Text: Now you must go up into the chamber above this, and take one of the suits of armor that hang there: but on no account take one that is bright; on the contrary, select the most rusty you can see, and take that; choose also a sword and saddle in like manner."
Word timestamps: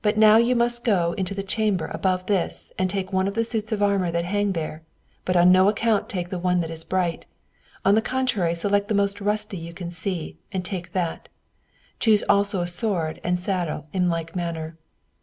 Now 0.15 0.37
you 0.37 0.55
must 0.55 0.83
go 0.83 1.11
up 1.11 1.19
into 1.19 1.35
the 1.35 1.43
chamber 1.43 1.85
above 1.93 2.25
this, 2.25 2.71
and 2.79 2.89
take 2.89 3.13
one 3.13 3.27
of 3.27 3.35
the 3.35 3.43
suits 3.45 3.71
of 3.71 3.83
armor 3.83 4.09
that 4.09 4.25
hang 4.25 4.53
there: 4.53 4.81
but 5.25 5.37
on 5.37 5.51
no 5.51 5.69
account 5.69 6.09
take 6.09 6.31
one 6.33 6.59
that 6.61 6.71
is 6.71 6.83
bright; 6.83 7.27
on 7.85 7.93
the 7.93 8.01
contrary, 8.01 8.55
select 8.55 8.87
the 8.87 8.95
most 8.95 9.21
rusty 9.21 9.57
you 9.57 9.73
can 9.75 9.91
see, 9.91 10.39
and 10.51 10.65
take 10.65 10.93
that; 10.93 11.29
choose 11.99 12.23
also 12.27 12.61
a 12.61 12.67
sword 12.67 13.21
and 13.23 13.37
saddle 13.37 13.85
in 13.93 14.09
like 14.09 14.35
manner." 14.35 14.75